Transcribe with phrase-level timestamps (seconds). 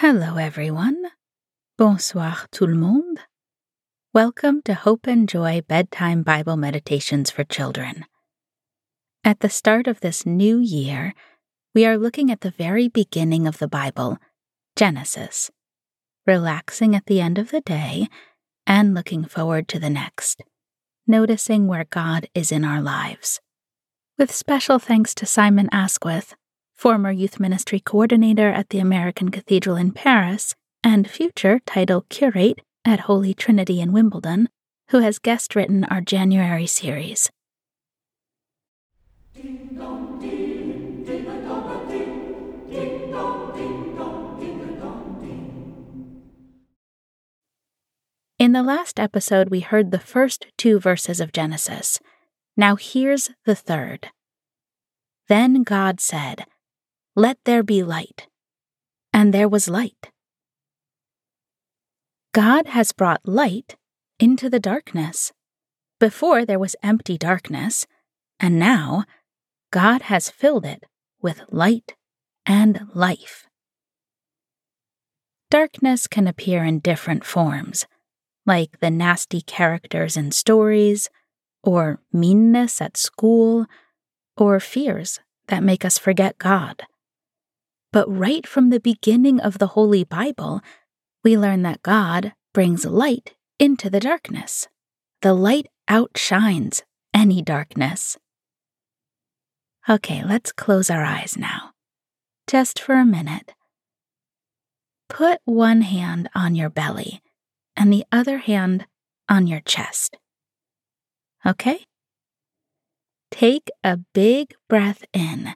[0.00, 1.10] Hello, everyone.
[1.76, 3.18] Bonsoir, tout le monde.
[4.14, 8.04] Welcome to Hope and Joy Bedtime Bible Meditations for Children.
[9.24, 11.14] At the start of this new year,
[11.74, 14.18] we are looking at the very beginning of the Bible,
[14.76, 15.50] Genesis,
[16.28, 18.06] relaxing at the end of the day
[18.68, 20.42] and looking forward to the next,
[21.08, 23.40] noticing where God is in our lives.
[24.16, 26.36] With special thanks to Simon Asquith,
[26.78, 30.54] former youth ministry coordinator at the American Cathedral in Paris
[30.84, 34.48] and future title curate at Holy Trinity in Wimbledon,
[34.90, 37.28] who has guest written our January series.
[48.38, 51.98] In the last episode, we heard the first two verses of Genesis.
[52.56, 54.10] Now here's the third.
[55.26, 56.46] Then God said,
[57.18, 58.28] Let there be light.
[59.12, 60.12] And there was light.
[62.32, 63.74] God has brought light
[64.20, 65.32] into the darkness.
[65.98, 67.88] Before there was empty darkness,
[68.38, 69.02] and now
[69.72, 70.84] God has filled it
[71.20, 71.96] with light
[72.46, 73.48] and life.
[75.50, 77.84] Darkness can appear in different forms,
[78.46, 81.10] like the nasty characters in stories,
[81.64, 83.66] or meanness at school,
[84.36, 86.84] or fears that make us forget God.
[87.92, 90.60] But right from the beginning of the Holy Bible,
[91.24, 94.68] we learn that God brings light into the darkness.
[95.22, 96.82] The light outshines
[97.14, 98.18] any darkness.
[99.88, 101.72] Okay, let's close our eyes now.
[102.46, 103.52] Just for a minute.
[105.08, 107.22] Put one hand on your belly
[107.74, 108.86] and the other hand
[109.28, 110.16] on your chest.
[111.46, 111.86] Okay?
[113.30, 115.54] Take a big breath in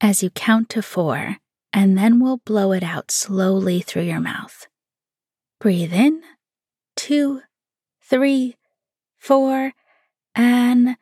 [0.00, 1.36] as you count to four,
[1.72, 4.66] and then we'll blow it out slowly through your mouth.
[5.58, 6.22] Breathe in,
[6.96, 7.42] two,
[8.00, 8.56] three,
[9.18, 9.72] four,
[10.34, 10.96] and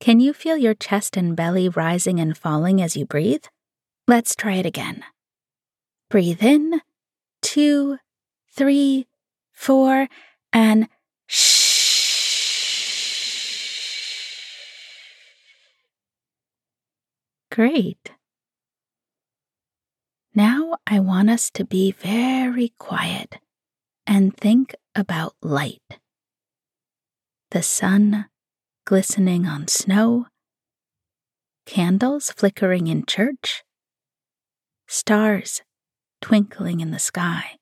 [0.00, 3.44] Can you feel your chest and belly rising and falling as you breathe?
[4.06, 5.04] Let's try it again.
[6.08, 6.80] Breathe in,
[7.42, 7.98] two,
[8.50, 9.06] three,
[9.52, 10.08] four,
[10.50, 10.88] and
[17.58, 18.12] Great.
[20.32, 23.40] Now I want us to be very quiet
[24.06, 25.98] and think about light.
[27.50, 28.26] The sun
[28.86, 30.26] glistening on snow,
[31.66, 33.64] candles flickering in church,
[34.86, 35.62] stars
[36.20, 37.56] twinkling in the sky.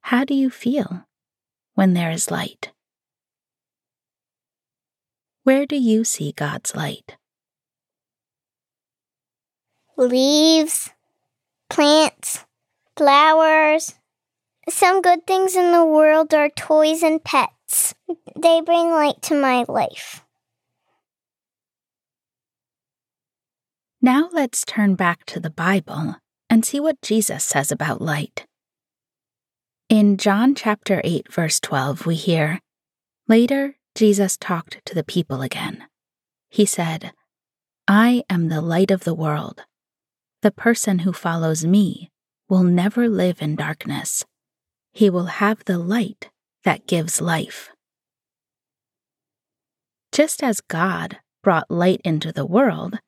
[0.00, 1.06] How do you feel
[1.74, 2.72] when there is light?
[5.44, 7.17] Where do you see God's light?
[9.98, 10.90] Leaves,
[11.68, 12.44] plants,
[12.96, 13.94] flowers.
[14.68, 17.94] Some good things in the world are toys and pets.
[18.36, 20.24] They bring light to my life.
[24.00, 26.16] Now let's turn back to the Bible
[26.48, 28.46] and see what Jesus says about light.
[29.88, 32.60] In John chapter 8 verse 12 we hear,
[33.26, 35.84] Later Jesus talked to the people again.
[36.48, 37.12] He said,
[37.88, 39.64] I am the light of the world.
[40.42, 42.10] The person who follows me
[42.48, 44.24] will never live in darkness.
[44.92, 46.30] He will have the light
[46.64, 47.70] that gives life.
[50.12, 52.98] Just as God brought light into the world,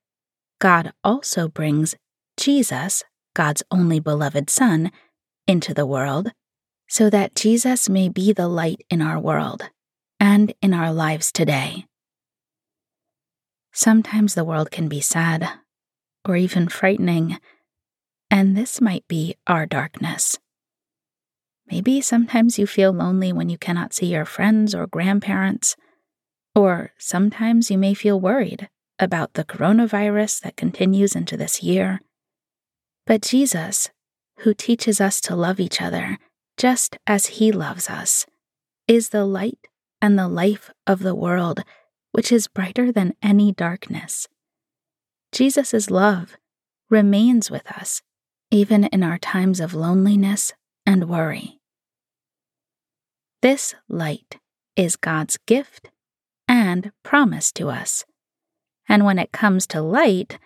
[0.61, 1.95] God also brings
[2.37, 3.05] Jesus,
[3.35, 4.91] God's only beloved Son,
[5.47, 6.33] into the world
[6.89, 9.71] so that Jesus may be the light in our world
[10.19, 11.87] and in our lives today.
[13.73, 15.49] Sometimes the world can be sad
[16.27, 17.39] or even frightening,
[18.31, 20.39] and this might be our darkness.
[21.71, 25.77] Maybe sometimes you feel lonely when you cannot see your friends or grandparents,
[26.55, 28.69] or sometimes you may feel worried
[28.99, 32.01] about the coronavirus that continues into this year.
[33.07, 33.91] But Jesus,
[34.41, 36.19] who teaches us to love each other
[36.57, 38.27] just as he loves us,
[38.87, 39.69] is the light
[40.03, 41.63] and the life of the world,
[42.13, 44.27] which is brighter than any darkness.
[45.33, 46.37] Jesus' love
[46.89, 48.03] remains with us,
[48.51, 50.53] even in our times of loneliness
[50.85, 51.61] and worry.
[53.43, 54.39] This light
[54.77, 55.91] is God's gift
[56.49, 58.05] and promise to us.
[58.89, 60.39] And when it comes to light,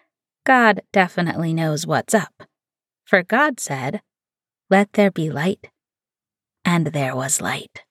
[0.44, 2.42] God definitely knows what's up.
[3.06, 4.02] For God said,
[4.68, 5.70] Let there be light,
[6.64, 7.83] and there was light.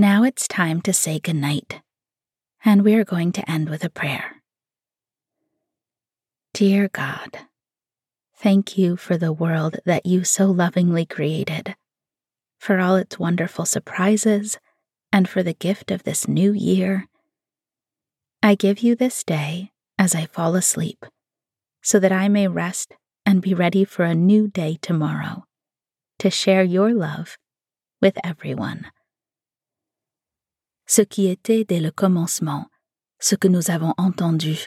[0.00, 1.82] Now it's time to say goodnight,
[2.64, 4.36] and we are going to end with a prayer.
[6.54, 7.40] Dear God,
[8.34, 11.76] thank you for the world that you so lovingly created,
[12.58, 14.56] for all its wonderful surprises,
[15.12, 17.06] and for the gift of this new year.
[18.42, 21.04] I give you this day as I fall asleep,
[21.82, 22.94] so that I may rest
[23.26, 25.44] and be ready for a new day tomorrow
[26.20, 27.36] to share your love
[28.00, 28.86] with everyone.
[30.90, 32.66] Ce qui était dès le commencement,
[33.20, 34.66] ce que nous avons entendu,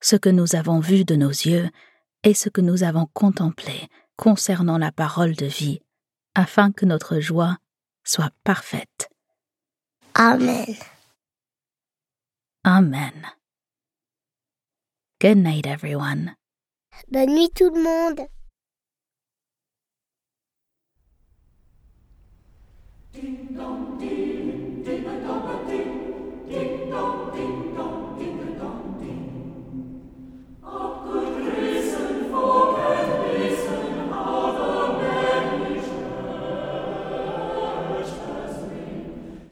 [0.00, 1.68] ce que nous avons vu de nos yeux
[2.22, 5.82] et ce que nous avons contemplé concernant la parole de vie,
[6.34, 7.58] afin que notre joie
[8.02, 9.10] soit parfaite.
[10.14, 10.74] Amen.
[12.64, 13.26] Amen.
[15.20, 16.34] Good night, everyone.
[17.10, 18.26] Bonne nuit tout le monde.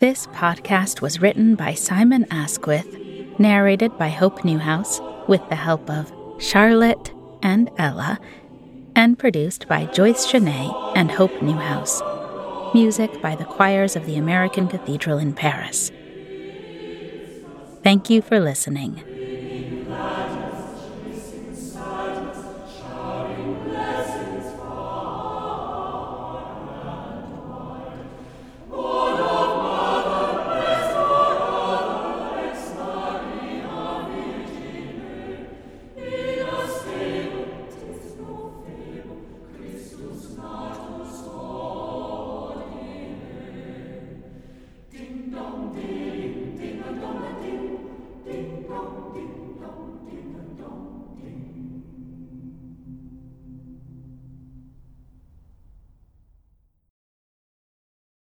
[0.07, 2.97] This podcast was written by Simon Asquith,
[3.41, 7.13] narrated by Hope Newhouse, with the help of Charlotte
[7.43, 8.21] and Ella,
[8.95, 12.01] and produced by Joyce Chenet and Hope Newhouse.
[12.73, 15.91] Music by the choirs of the American Cathedral in Paris.
[17.83, 19.03] Thank you for listening.